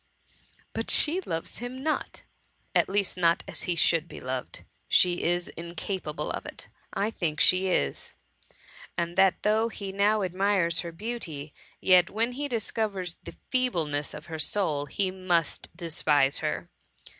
But 0.73 0.89
she 0.89 1.21
loves 1.21 1.59
him 1.59 1.83
not; 1.83 2.23
at 2.73 2.89
least 2.89 3.17
not 3.19 3.43
as 3.47 3.61
he 3.69 3.75
should 3.75 4.07
be 4.07 4.19
loved. 4.19 4.63
She 4.87 5.21
is 5.21 5.49
in 5.49 5.75
capable 5.75 6.31
of 6.31 6.43
it." 6.43 6.69
^' 6.73 6.73
I 6.91 7.11
think 7.11 7.39
she 7.39 7.67
is— 7.67 8.13
and 8.97 9.15
that 9.15 9.43
though 9.43 9.69
he 9.69 9.91
now 9.91 10.23
admires 10.23 10.79
her 10.79 10.91
beauty, 10.91 11.53
yet, 11.79 12.09
when 12.09 12.31
he 12.31 12.47
discovers 12.47 13.17
the 13.23 13.35
feebleness 13.51 14.15
of 14.15 14.25
her 14.25 14.39
soul, 14.39 14.87
he 14.87 15.11
must 15.11 15.69
despise 15.77 16.39
her."" 16.39 16.71